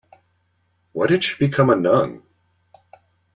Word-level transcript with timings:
Why 0.93 1.05
did 1.05 1.23
she 1.23 1.37
become 1.37 1.69
a 1.69 1.75
nun? 1.75 2.23